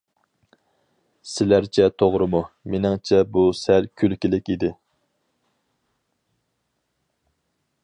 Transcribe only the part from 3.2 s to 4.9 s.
بۇ سەل كۈلكىلىك ئىدى.